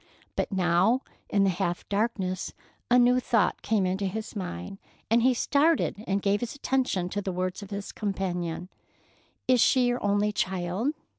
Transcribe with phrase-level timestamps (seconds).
[0.35, 2.53] But now, in the half darkness,
[2.89, 4.79] a new thought came into his mind,
[5.11, 8.69] and he started and gave his attention to the words of his companion.
[9.47, 10.95] "Is she your only child?"